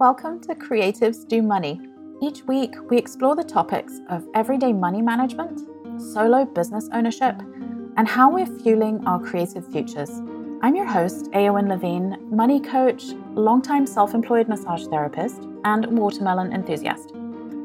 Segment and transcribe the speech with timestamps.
[0.00, 1.78] Welcome to Creatives Do Money.
[2.22, 5.60] Each week, we explore the topics of everyday money management,
[6.00, 7.38] solo business ownership,
[7.98, 10.08] and how we're fueling our creative futures.
[10.62, 17.10] I'm your host, Eowyn Levine, money coach, longtime self employed massage therapist, and watermelon enthusiast.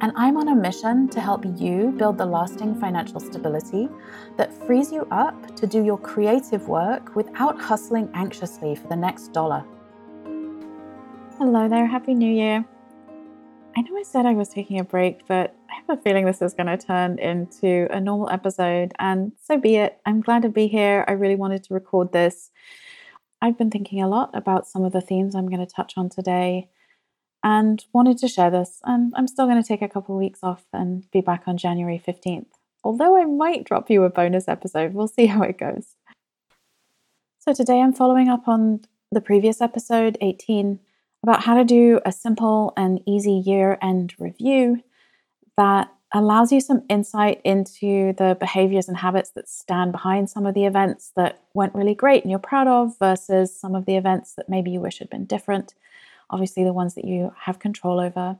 [0.02, 3.88] And I'm on a mission to help you build the lasting financial stability
[4.36, 9.32] that frees you up to do your creative work without hustling anxiously for the next
[9.32, 9.64] dollar.
[11.38, 12.64] Hello there, Happy New Year.
[13.76, 16.42] I know I said I was taking a break, but I have a feeling this
[16.42, 20.00] is going to turn into a normal episode, and so be it.
[20.06, 21.04] I'm glad to be here.
[21.10, 22.52] I really wanted to record this.
[23.42, 26.08] I've been thinking a lot about some of the themes I'm going to touch on
[26.08, 26.70] today
[27.44, 28.80] and wanted to share this.
[28.86, 31.58] And I'm still going to take a couple of weeks off and be back on
[31.58, 32.48] January 15th.
[32.82, 35.98] Although I might drop you a bonus episode, we'll see how it goes.
[37.40, 40.80] So today I'm following up on the previous episode 18
[41.26, 44.80] about how to do a simple and easy year end review
[45.58, 50.54] that allows you some insight into the behaviors and habits that stand behind some of
[50.54, 54.36] the events that went really great and you're proud of versus some of the events
[54.36, 55.74] that maybe you wish had been different.
[56.30, 58.38] Obviously, the ones that you have control over.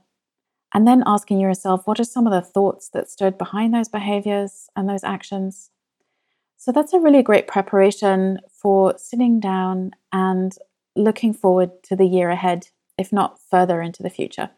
[0.72, 4.68] And then asking yourself, what are some of the thoughts that stood behind those behaviors
[4.76, 5.70] and those actions?
[6.56, 10.56] So that's a really great preparation for sitting down and
[10.94, 14.50] looking forward to the year ahead if not further into the future.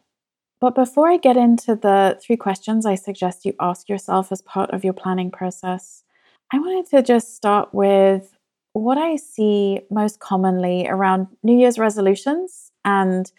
[0.61, 4.71] But before I get into the three questions I suggest you ask yourself as part
[4.71, 6.03] of your planning process,
[6.51, 8.35] I wanted to just start with
[8.73, 13.31] what I see most commonly around New Year's resolutions and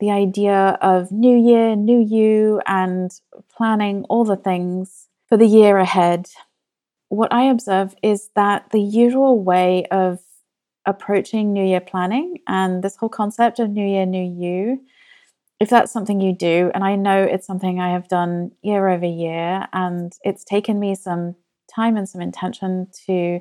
[0.00, 3.10] the idea of new year, new you, and
[3.54, 6.28] planning all the things for the year ahead.
[7.08, 10.20] What I observe is that the usual way of
[10.88, 14.82] approaching New Year planning and this whole concept of New Year, New You,
[15.60, 19.06] if that's something you do, and I know it's something I have done year over
[19.06, 21.34] year, and it's taken me some
[21.72, 23.40] time and some intention to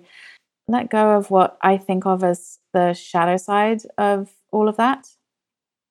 [0.67, 5.07] let go of what I think of as the shadow side of all of that.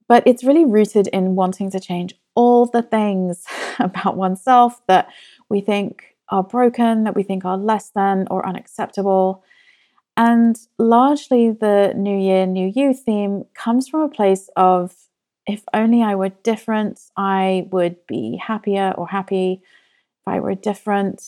[0.09, 3.45] But it's really rooted in wanting to change all the things
[3.79, 5.09] about oneself that
[5.49, 9.45] we think are broken, that we think are less than or unacceptable.
[10.17, 14.95] And largely, the New Year, New You theme comes from a place of
[15.47, 19.61] if only I were different, I would be happier or happy.
[19.63, 21.23] If I were different,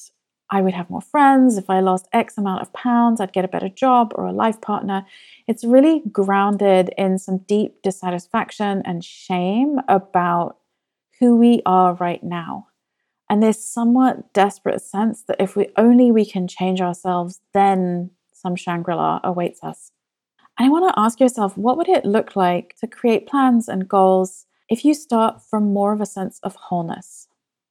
[0.51, 1.57] I would have more friends.
[1.57, 4.61] If I lost X amount of pounds, I'd get a better job or a life
[4.61, 5.05] partner.
[5.47, 10.57] It's really grounded in some deep dissatisfaction and shame about
[11.21, 12.69] who we are right now.
[13.31, 18.11] And this somewhat desperate sense that if we only we can change ourselves, then
[18.41, 19.93] some Shangri La awaits us.
[20.59, 23.89] And I want to ask yourself what would it look like to create plans and
[23.89, 27.29] goals if you start from more of a sense of wholeness?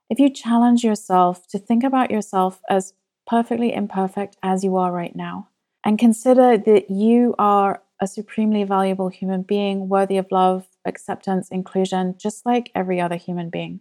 [0.10, 2.94] If you challenge yourself to think about yourself as
[3.26, 5.50] perfectly imperfect as you are right now,
[5.84, 12.16] and consider that you are a supremely valuable human being worthy of love, acceptance, inclusion,
[12.18, 13.80] just like every other human being.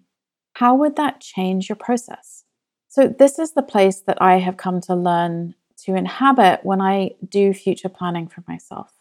[0.54, 2.44] How would that change your process?
[2.88, 5.54] So, this is the place that I have come to learn
[5.84, 8.92] to inhabit when I do future planning for myself.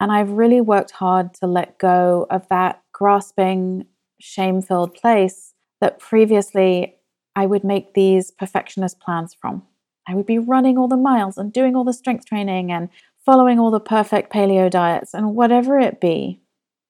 [0.00, 3.86] And I've really worked hard to let go of that grasping,
[4.20, 6.96] shame filled place that previously
[7.34, 9.62] I would make these perfectionist plans from.
[10.06, 12.88] I would be running all the miles and doing all the strength training and
[13.24, 16.40] following all the perfect paleo diets and whatever it be.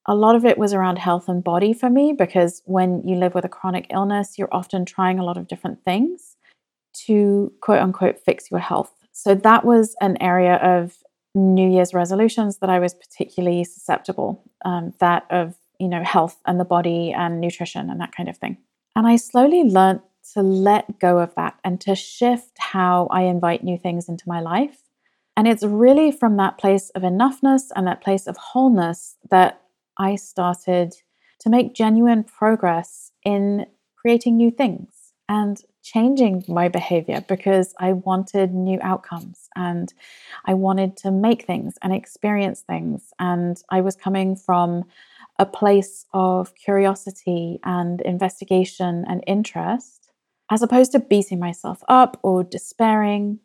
[0.07, 3.35] A lot of it was around health and body for me because when you live
[3.35, 6.28] with a chronic illness, you're often trying a lot of different things
[7.05, 8.93] to quote unquote fix your health.
[9.11, 10.97] So that was an area of
[11.35, 16.59] New Year's resolutions that I was particularly susceptible, um, that of you know health and
[16.59, 18.57] the body and nutrition and that kind of thing.
[18.95, 20.01] And I slowly learned
[20.33, 24.41] to let go of that and to shift how I invite new things into my
[24.41, 24.83] life.
[25.37, 29.61] And it's really from that place of enoughness and that place of wholeness that
[29.97, 30.93] I started
[31.39, 33.65] to make genuine progress in
[33.95, 34.98] creating new things
[35.29, 39.93] and changing my behavior because I wanted new outcomes and
[40.45, 43.13] I wanted to make things and experience things.
[43.19, 44.83] And I was coming from
[45.37, 50.11] a place of curiosity and investigation and interest,
[50.51, 53.39] as opposed to beating myself up or despairing.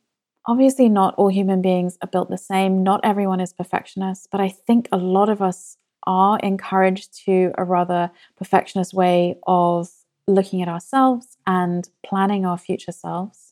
[0.47, 2.83] Obviously, not all human beings are built the same.
[2.83, 5.77] Not everyone is perfectionist, but I think a lot of us
[6.07, 9.89] are encouraged to a rather perfectionist way of
[10.27, 13.44] looking at ourselves and planning our future selves.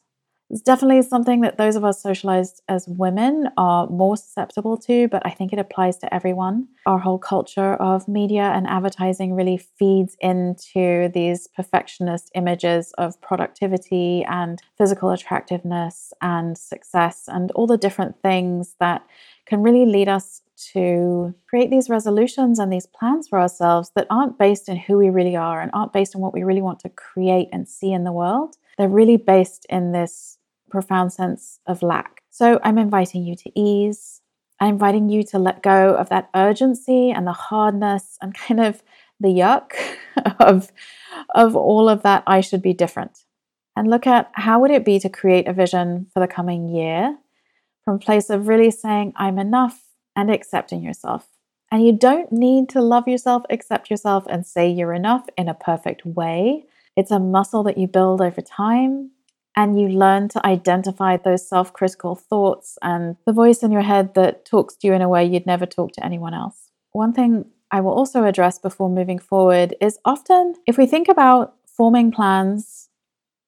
[0.52, 5.22] It's definitely something that those of us socialized as women are more susceptible to, but
[5.24, 6.68] I think it applies to everyone.
[6.84, 14.26] Our whole culture of media and advertising really feeds into these perfectionist images of productivity
[14.28, 19.06] and physical attractiveness and success and all the different things that
[19.46, 20.42] can really lead us
[20.74, 25.08] to create these resolutions and these plans for ourselves that aren't based in who we
[25.08, 28.04] really are and aren't based on what we really want to create and see in
[28.04, 28.56] the world.
[28.76, 30.38] They're really based in this
[30.72, 32.22] profound sense of lack.
[32.30, 34.22] So I'm inviting you to ease.
[34.58, 38.82] I'm inviting you to let go of that urgency and the hardness and kind of
[39.20, 39.74] the yuck
[40.40, 40.72] of,
[41.34, 43.24] of all of that I should be different.
[43.76, 47.18] And look at how would it be to create a vision for the coming year
[47.84, 49.80] from a place of really saying, I'm enough
[50.16, 51.28] and accepting yourself.
[51.70, 55.54] And you don't need to love yourself, accept yourself, and say you're enough in a
[55.54, 56.66] perfect way.
[56.96, 59.10] It's a muscle that you build over time
[59.56, 64.14] and you learn to identify those self critical thoughts and the voice in your head
[64.14, 66.70] that talks to you in a way you'd never talk to anyone else.
[66.92, 71.54] One thing I will also address before moving forward is often if we think about
[71.66, 72.88] forming plans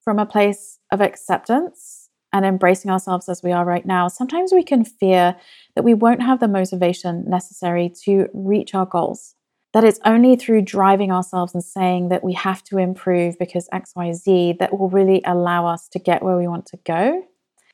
[0.03, 4.63] from a place of acceptance and embracing ourselves as we are right now, sometimes we
[4.63, 5.35] can fear
[5.75, 9.34] that we won't have the motivation necessary to reach our goals
[9.75, 14.57] that it's only through driving ourselves and saying that we have to improve because XYZ
[14.57, 17.21] that will really allow us to get where we want to go.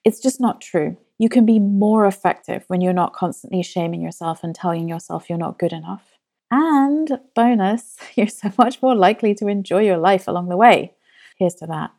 [0.03, 0.97] It's just not true.
[1.19, 5.37] You can be more effective when you're not constantly shaming yourself and telling yourself you're
[5.37, 6.17] not good enough.
[6.49, 10.95] And bonus, you're so much more likely to enjoy your life along the way.
[11.37, 11.91] Here's to that.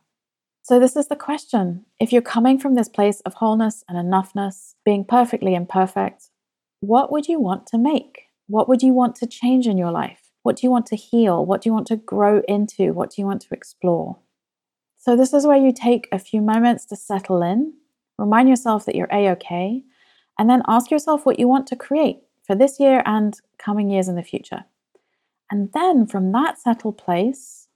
[0.63, 1.85] So, this is the question.
[2.01, 6.25] If you're coming from this place of wholeness and enoughness, being perfectly imperfect,
[6.81, 8.32] what would you want to make?
[8.53, 10.29] What would you want to change in your life?
[10.43, 11.43] What do you want to heal?
[11.43, 12.93] What do you want to grow into?
[12.93, 14.19] What do you want to explore?
[14.99, 17.73] So, this is where you take a few moments to settle in,
[18.19, 19.81] remind yourself that you're A OK,
[20.37, 24.07] and then ask yourself what you want to create for this year and coming years
[24.07, 24.65] in the future.
[25.49, 27.69] And then from that settled place,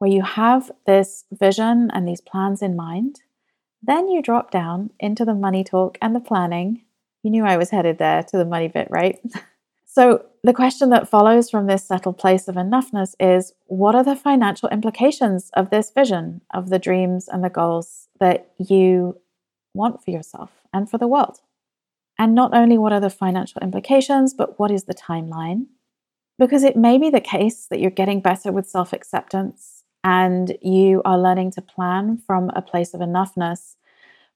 [0.00, 3.20] where you have this vision and these plans in mind,
[3.80, 6.82] then you drop down into the money talk and the planning.
[7.22, 9.20] You knew I was headed there to the money bit, right?
[9.90, 14.14] So, the question that follows from this settled place of enoughness is what are the
[14.14, 19.18] financial implications of this vision, of the dreams and the goals that you
[19.72, 21.40] want for yourself and for the world?
[22.18, 25.66] And not only what are the financial implications, but what is the timeline?
[26.38, 31.00] Because it may be the case that you're getting better with self acceptance and you
[31.06, 33.76] are learning to plan from a place of enoughness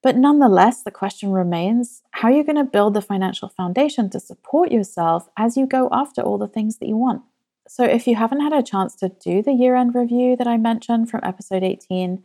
[0.02, 4.20] but nonetheless, the question remains how are you going to build the financial foundation to
[4.20, 7.22] support yourself as you go after all the things that you want?
[7.68, 10.56] So, if you haven't had a chance to do the year end review that I
[10.56, 12.22] mentioned from episode 18,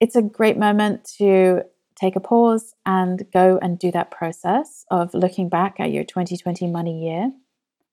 [0.00, 1.62] it's a great moment to
[1.96, 6.66] take a pause and go and do that process of looking back at your 2020
[6.68, 7.32] money year.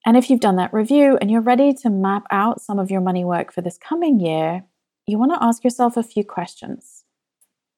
[0.06, 3.02] And if you've done that review and you're ready to map out some of your
[3.02, 4.64] money work for this coming year,
[5.06, 7.01] you want to ask yourself a few questions.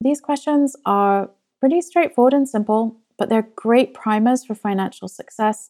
[0.03, 1.29] These questions are
[1.61, 5.69] pretty straightforward and simple, but they're great primers for financial success,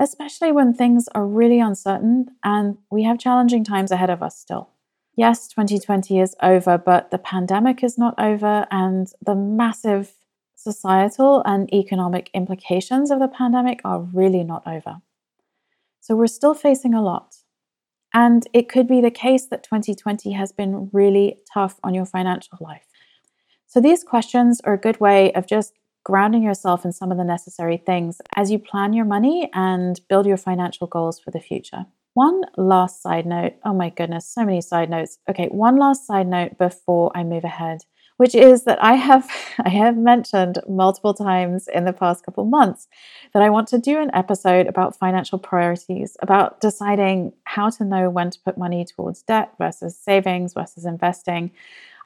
[0.00, 4.70] especially when things are really uncertain and we have challenging times ahead of us still.
[5.14, 10.14] Yes, 2020 is over, but the pandemic is not over, and the massive
[10.56, 14.96] societal and economic implications of the pandemic are really not over.
[16.00, 17.36] So we're still facing a lot.
[18.12, 22.58] And it could be the case that 2020 has been really tough on your financial
[22.60, 22.87] life.
[23.68, 27.24] So, these questions are a good way of just grounding yourself in some of the
[27.24, 31.86] necessary things as you plan your money and build your financial goals for the future.
[32.14, 35.18] One last side note oh my goodness, so many side notes.
[35.30, 37.84] Okay, one last side note before I move ahead
[38.18, 39.30] which is that I have
[39.64, 42.86] I have mentioned multiple times in the past couple months
[43.32, 48.10] that I want to do an episode about financial priorities, about deciding how to know
[48.10, 51.50] when to put money towards debt versus savings versus investing.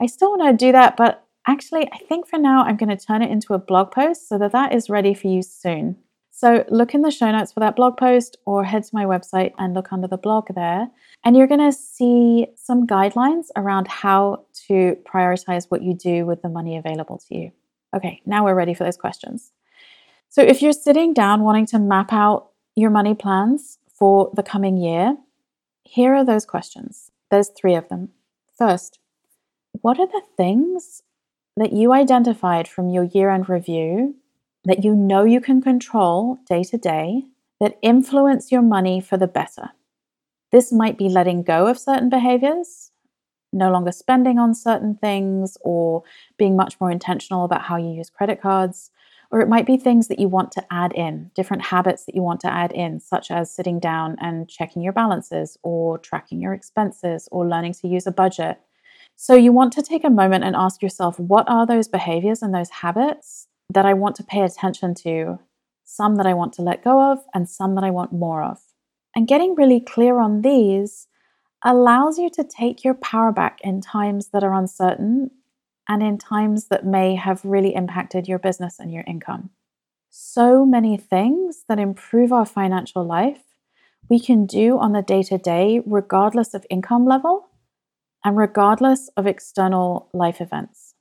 [0.00, 3.04] I still want to do that, but Actually, I think for now I'm going to
[3.04, 5.96] turn it into a blog post so that that is ready for you soon.
[6.30, 9.52] So look in the show notes for that blog post or head to my website
[9.58, 10.88] and look under the blog there.
[11.24, 16.42] And you're going to see some guidelines around how to prioritize what you do with
[16.42, 17.52] the money available to you.
[17.94, 19.52] Okay, now we're ready for those questions.
[20.30, 24.78] So if you're sitting down wanting to map out your money plans for the coming
[24.78, 25.16] year,
[25.84, 27.10] here are those questions.
[27.30, 28.08] There's three of them.
[28.56, 28.98] First,
[29.82, 31.02] what are the things
[31.56, 34.14] that you identified from your year end review
[34.64, 37.24] that you know you can control day to day
[37.60, 39.70] that influence your money for the better.
[40.50, 42.90] This might be letting go of certain behaviors,
[43.52, 46.02] no longer spending on certain things or
[46.36, 48.90] being much more intentional about how you use credit cards.
[49.30, 52.22] Or it might be things that you want to add in, different habits that you
[52.22, 56.52] want to add in, such as sitting down and checking your balances or tracking your
[56.52, 58.60] expenses or learning to use a budget.
[59.24, 62.52] So you want to take a moment and ask yourself what are those behaviors and
[62.52, 65.38] those habits that I want to pay attention to,
[65.84, 68.58] some that I want to let go of, and some that I want more of.
[69.14, 71.06] And getting really clear on these
[71.64, 75.30] allows you to take your power back in times that are uncertain
[75.88, 79.50] and in times that may have really impacted your business and your income.
[80.10, 83.44] So many things that improve our financial life
[84.08, 87.46] we can do on the day to day, regardless of income level
[88.24, 90.94] and regardless of external life events.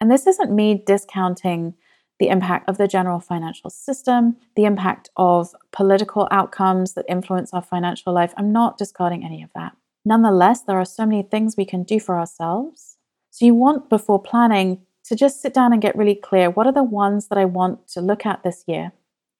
[0.00, 1.74] And this isn't me discounting
[2.18, 7.62] the impact of the general financial system, the impact of political outcomes that influence our
[7.62, 8.32] financial life.
[8.36, 9.76] I'm not discarding any of that.
[10.04, 12.96] Nonetheless, there are so many things we can do for ourselves.
[13.30, 16.72] So, you want before planning to just sit down and get really clear what are
[16.72, 18.92] the ones that I want to look at this year?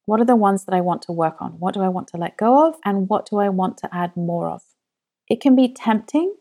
[0.04, 1.52] What are the ones that I want to work on?
[1.52, 2.76] What do I want to let go of?
[2.84, 4.62] And what do I want to add more of?
[5.28, 6.34] It can be tempting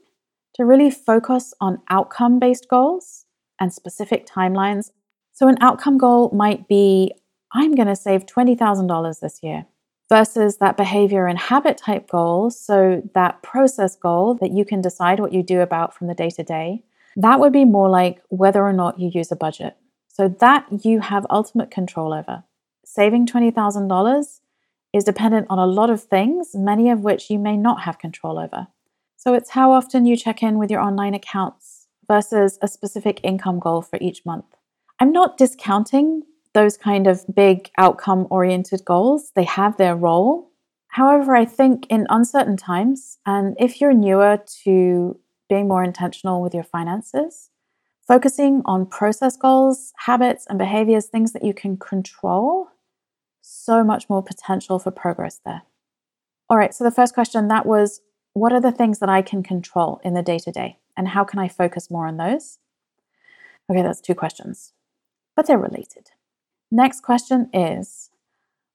[0.56, 3.26] to really focus on outcome based goals
[3.60, 4.92] and specific timelines.
[5.34, 7.14] So, an outcome goal might be
[7.54, 9.66] I'm going to save $20,000 this year
[10.10, 12.50] versus that behavior and habit type goal.
[12.50, 16.30] So, that process goal that you can decide what you do about from the day
[16.32, 16.84] to day,
[17.18, 19.76] that would be more like whether or not you use a budget.
[20.08, 22.44] So, that you have ultimate control over.
[22.86, 24.40] Saving $20,000
[24.94, 28.40] is dependent on a lot of things, many of which you may not have control
[28.40, 28.68] over.
[29.26, 33.60] So, it's how often you check in with your online accounts versus a specific income
[33.60, 34.46] goal for each month.
[35.00, 36.22] I'm not discounting
[36.54, 40.52] those kind of big outcome oriented goals, they have their role.
[40.90, 46.54] However, I think in uncertain times, and if you're newer to being more intentional with
[46.54, 47.50] your finances,
[48.08, 52.68] focusing on process goals, habits, and behaviors, things that you can control,
[53.42, 55.64] so much more potential for progress there.
[56.48, 58.02] All right, so the first question that was
[58.36, 61.24] what are the things that I can control in the day to day, and how
[61.24, 62.60] can I focus more on those?
[63.72, 64.74] Okay, that's two questions,
[65.38, 66.12] but they're related.
[66.70, 68.12] Next question is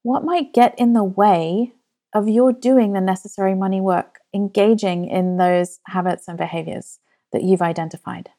[0.03, 1.75] What might get in the way
[2.15, 6.99] of your doing the necessary money work, engaging in those habits and behaviors
[7.31, 8.31] that you've identified?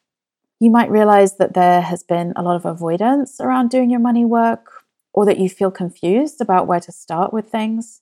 [0.59, 4.25] You might realize that there has been a lot of avoidance around doing your money
[4.25, 4.71] work,
[5.13, 8.01] or that you feel confused about where to start with things.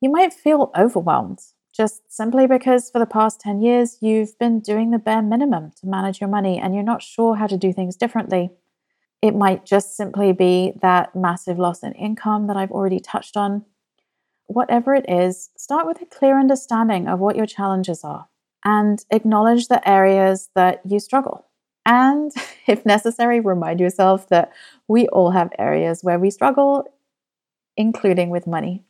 [0.00, 1.40] You might feel overwhelmed
[1.74, 5.86] just simply because for the past 10 years you've been doing the bare minimum to
[5.86, 8.50] manage your money and you're not sure how to do things differently.
[9.20, 13.64] It might just simply be that massive loss in income that I've already touched on.
[14.46, 18.28] Whatever it is, start with a clear understanding of what your challenges are
[18.64, 21.46] and acknowledge the areas that you struggle.
[21.84, 22.30] And
[22.66, 24.52] if necessary, remind yourself that
[24.86, 26.84] we all have areas where we struggle,
[27.76, 28.84] including with money.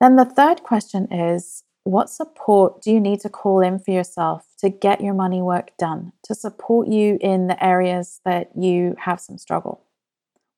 [0.00, 4.46] Then the third question is what support do you need to call in for yourself
[4.58, 9.20] to get your money work done, to support you in the areas that you have
[9.20, 9.84] some struggle?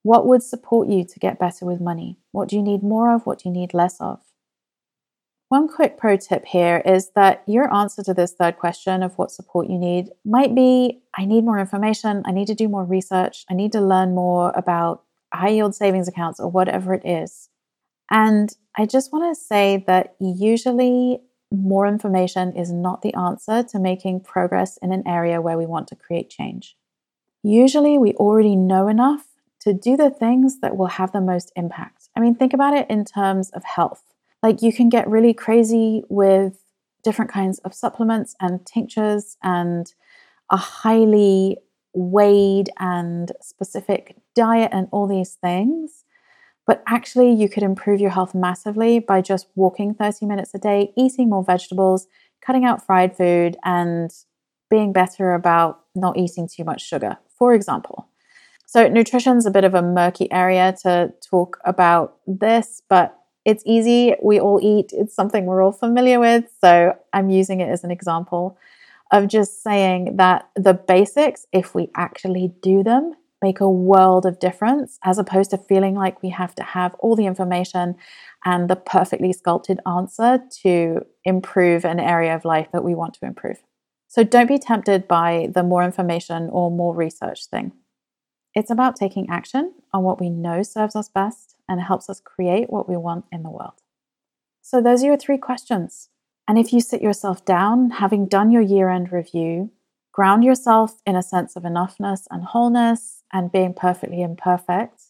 [0.02, 2.18] What would support you to get better with money?
[2.32, 3.24] What do you need more of?
[3.24, 4.20] What do you need less of?
[5.48, 9.30] One quick pro tip here is that your answer to this third question of what
[9.30, 13.44] support you need might be I need more information, I need to do more research,
[13.50, 15.02] I need to learn more about
[15.32, 17.50] high yield savings accounts or whatever it is.
[18.12, 23.78] And I just want to say that usually more information is not the answer to
[23.78, 26.76] making progress in an area where we want to create change.
[27.42, 29.26] Usually, we already know enough
[29.61, 32.09] to do the things that will have the most impact.
[32.14, 34.02] I mean, think about it in terms of health.
[34.42, 36.59] Like, you can get really crazy with
[37.02, 39.92] different kinds of supplements and tinctures and
[40.50, 41.59] a highly
[41.95, 46.01] weighed and specific diet and all these things.
[46.66, 50.92] But actually, you could improve your health massively by just walking 30 minutes a day,
[50.97, 52.07] eating more vegetables,
[52.40, 54.11] cutting out fried food, and
[54.71, 58.09] being better about not eating too much sugar, for example.
[58.66, 64.14] So, nutrition's a bit of a murky area to talk about this, but it's easy.
[64.23, 66.45] We all eat, it's something we're all familiar with.
[66.61, 68.57] So, I'm using it as an example
[69.11, 74.38] of just saying that the basics, if we actually do them, make a world of
[74.38, 77.96] difference as opposed to feeling like we have to have all the information
[78.44, 83.26] and the perfectly sculpted answer to improve an area of life that we want to
[83.26, 83.62] improve.
[84.08, 87.72] So don't be tempted by the more information or more research thing.
[88.54, 92.70] It's about taking action on what we know serves us best and helps us create
[92.70, 93.80] what we want in the world.
[94.61, 96.11] So, those are your three questions.
[96.46, 99.70] And if you sit yourself down, having done your year end review,
[100.12, 105.02] ground yourself in a sense of enoughness and wholeness and being perfectly imperfect,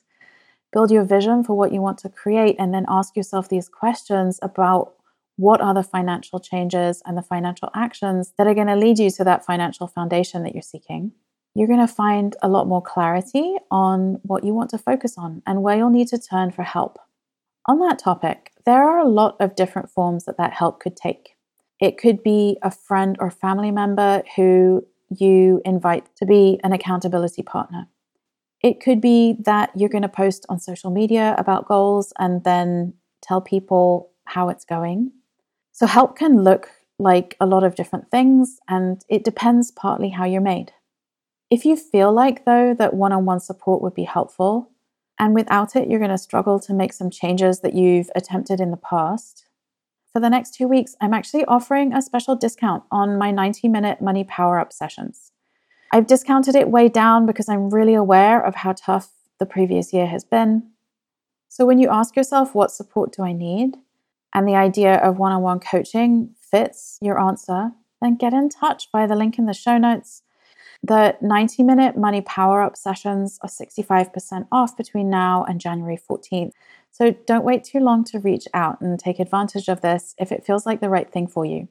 [0.72, 4.38] build your vision for what you want to create, and then ask yourself these questions
[4.42, 4.94] about
[5.36, 9.10] what are the financial changes and the financial actions that are going to lead you
[9.10, 11.12] to that financial foundation that you're seeking.
[11.54, 15.42] You're going to find a lot more clarity on what you want to focus on
[15.46, 16.98] and where you'll need to turn for help.
[17.66, 21.36] On that topic, there are a lot of different forms that that help could take.
[21.80, 24.86] It could be a friend or family member who
[25.18, 27.88] you invite to be an accountability partner.
[28.62, 32.94] It could be that you're going to post on social media about goals and then
[33.20, 35.12] tell people how it's going.
[35.72, 40.24] So, help can look like a lot of different things, and it depends partly how
[40.24, 40.72] you're made.
[41.50, 44.70] If you feel like, though, that one on one support would be helpful,
[45.18, 48.70] and without it, you're going to struggle to make some changes that you've attempted in
[48.70, 49.46] the past.
[50.12, 54.02] For the next two weeks, I'm actually offering a special discount on my 90 minute
[54.02, 55.32] money power up sessions.
[55.90, 60.06] I've discounted it way down because I'm really aware of how tough the previous year
[60.06, 60.70] has been.
[61.48, 63.76] So when you ask yourself, what support do I need?
[64.34, 68.88] And the idea of one on one coaching fits your answer, then get in touch
[68.92, 70.22] via the link in the show notes
[70.82, 76.50] the 90 minute money power up sessions are 65% off between now and January 14th.
[76.90, 80.44] So don't wait too long to reach out and take advantage of this if it
[80.44, 81.68] feels like the right thing for you.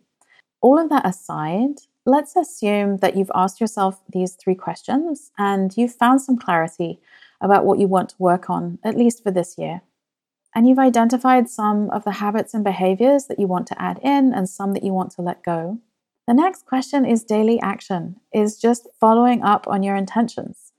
[0.61, 1.75] All of that aside,
[2.05, 6.99] let's assume that you've asked yourself these three questions and you've found some clarity
[7.41, 9.81] about what you want to work on, at least for this year.
[10.55, 14.33] And you've identified some of the habits and behaviors that you want to add in
[14.33, 15.79] and some that you want to let go.
[16.27, 20.71] The next question is daily action, is just following up on your intentions.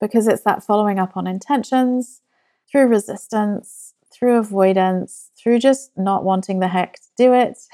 [0.00, 2.22] Because it's that following up on intentions
[2.70, 7.58] through resistance, through avoidance, through just not wanting the heck to do it.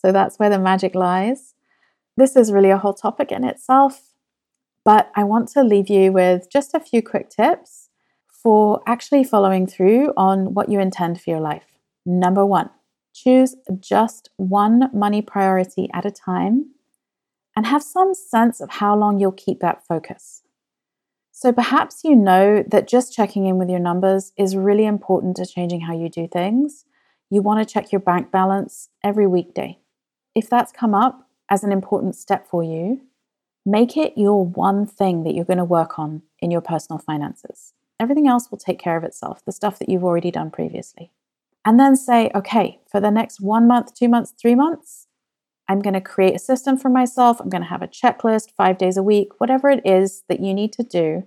[0.00, 1.54] So that's where the magic lies.
[2.16, 4.14] This is really a whole topic in itself,
[4.84, 7.88] but I want to leave you with just a few quick tips
[8.28, 11.66] for actually following through on what you intend for your life.
[12.06, 12.70] Number one,
[13.24, 16.70] Choose just one money priority at a time
[17.56, 20.42] and have some sense of how long you'll keep that focus.
[21.32, 25.46] So perhaps you know that just checking in with your numbers is really important to
[25.46, 26.84] changing how you do things.
[27.28, 29.80] You want to check your bank balance every weekday.
[30.36, 33.00] If that's come up as an important step for you,
[33.66, 37.72] make it your one thing that you're going to work on in your personal finances.
[37.98, 41.10] Everything else will take care of itself, the stuff that you've already done previously
[41.64, 45.06] and then say, okay, for the next one month, two months, three months,
[45.68, 47.40] I'm going to create a system for myself.
[47.40, 50.54] I'm going to have a checklist five days a week, whatever it is that you
[50.54, 51.24] need to do,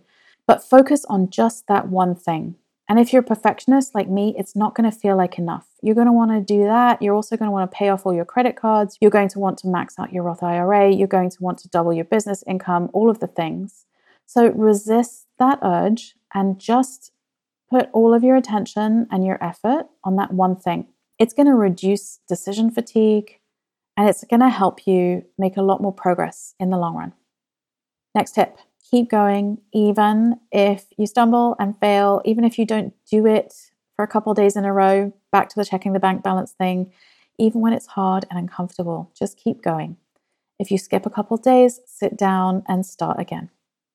[0.48, 2.56] but focus on just that one thing.
[2.90, 5.68] And if you're a perfectionist like me, it's not going to feel like enough.
[5.82, 7.02] You're going to want to do that.
[7.02, 8.98] You're also going to want to pay off all your credit cards.
[9.00, 10.92] You're going to want to max out your Roth IRA.
[10.92, 13.86] You're going to want to double your business income, all of the things.
[14.26, 17.12] So resist that urge and just
[17.72, 20.88] put all of your attention and your effort on that one thing.
[21.18, 23.40] It's going to reduce decision fatigue
[23.96, 27.14] and it's going to help you make a lot more progress in the long run.
[28.14, 28.58] Next tip
[28.90, 33.54] keep going, even if you stumble and fail, even if you don't do it
[33.96, 36.92] for a couple days in a row, back to the checking the bank balance thing,
[37.40, 39.96] even when it's hard and uncomfortable, just keep going.
[40.60, 43.50] If you skip a couple days, sit down and start again.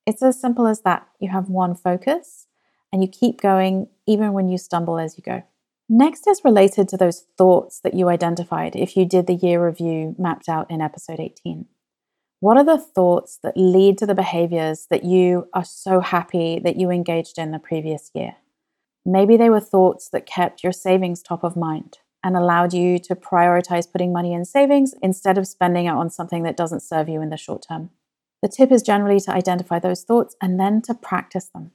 [0.06, 1.06] It's as simple as that.
[1.20, 2.45] You have one focus
[2.96, 5.42] and you keep going even when you stumble as you go.
[5.86, 10.14] Next is related to those thoughts that you identified if you did the year review
[10.18, 11.66] mapped out in episode 18.
[12.40, 16.76] What are the thoughts that lead to the behaviors that you are so happy that
[16.76, 18.36] you engaged in the previous year?
[19.04, 23.14] Maybe they were thoughts that kept your savings top of mind and allowed you to
[23.14, 27.20] prioritize putting money in savings instead of spending it on something that doesn't serve you
[27.20, 27.90] in the short term.
[28.42, 31.72] The tip is generally to identify those thoughts and then to practice them.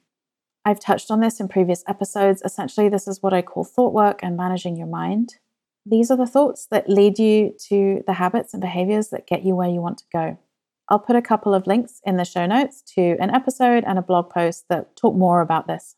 [0.64, 2.42] I've touched on this in previous episodes.
[2.46, 5.36] Essentially, this is what I call thought work and managing your mind.
[5.86, 9.56] These are the thoughts that lead you to the habits and behaviors that get you
[9.56, 10.38] where you want to go.
[10.90, 14.04] I'll put a couple of links in the show notes to an episode and a
[14.04, 15.96] blog post that talk more about this.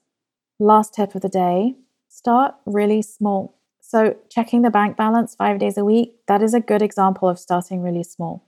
[0.60, 1.76] Last tip of the day
[2.08, 3.58] start really small.
[3.82, 7.38] So, checking the bank balance five days a week, that is a good example of
[7.38, 8.46] starting really small.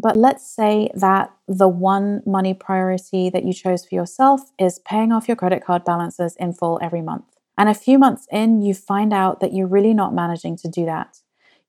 [0.00, 5.10] But let's say that the one money priority that you chose for yourself is paying
[5.10, 7.24] off your credit card balances in full every month.
[7.58, 10.84] And a few months in, you find out that you're really not managing to do
[10.84, 11.18] that.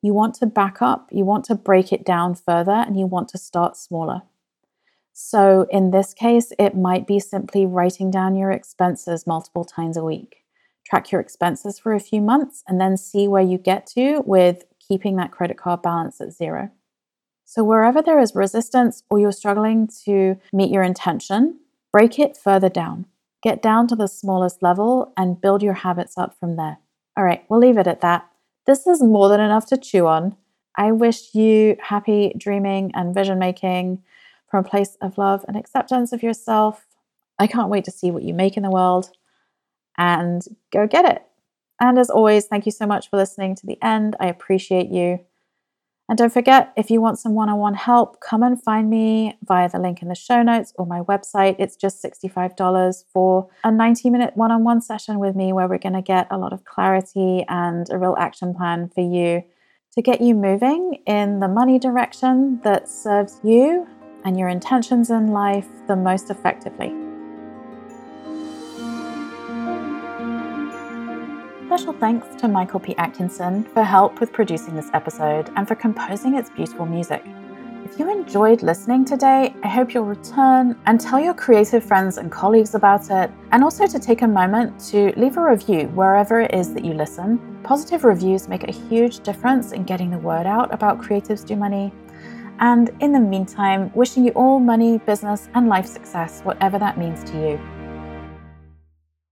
[0.03, 3.29] You want to back up, you want to break it down further, and you want
[3.29, 4.21] to start smaller.
[5.11, 10.03] So, in this case, it might be simply writing down your expenses multiple times a
[10.03, 10.45] week.
[10.85, 14.65] Track your expenses for a few months and then see where you get to with
[14.79, 16.69] keeping that credit card balance at zero.
[17.49, 21.57] So, wherever there is resistance or you're struggling to meet your intention,
[21.91, 23.07] break it further down.
[23.41, 26.77] Get down to the smallest level and build your habits up from there.
[27.17, 28.29] All right, we'll leave it at that.
[28.67, 30.37] This is more than enough to chew on.
[30.77, 34.03] I wish you happy dreaming and vision making
[34.47, 36.85] from a place of love and acceptance of yourself.
[37.39, 39.09] I can't wait to see what you make in the world
[39.97, 41.23] and go get it.
[41.81, 44.15] And as always, thank you so much for listening to the end.
[44.19, 45.21] I appreciate you.
[46.09, 49.37] And don't forget, if you want some one on one help, come and find me
[49.45, 51.55] via the link in the show notes or my website.
[51.59, 55.77] It's just $65 for a 90 minute one on one session with me where we're
[55.77, 59.43] going to get a lot of clarity and a real action plan for you
[59.93, 63.87] to get you moving in the money direction that serves you
[64.25, 67.08] and your intentions in life the most effectively.
[71.79, 72.93] Special thanks to Michael P.
[72.97, 77.23] Atkinson for help with producing this episode and for composing its beautiful music.
[77.85, 82.29] If you enjoyed listening today, I hope you'll return and tell your creative friends and
[82.29, 86.53] colleagues about it, and also to take a moment to leave a review wherever it
[86.53, 87.61] is that you listen.
[87.63, 91.93] Positive reviews make a huge difference in getting the word out about Creatives Do Money.
[92.59, 97.23] And in the meantime, wishing you all money, business, and life success, whatever that means
[97.31, 97.78] to you.